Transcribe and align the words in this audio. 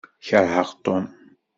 Keṛheɣ 0.27 0.69
Tom. 0.85 1.05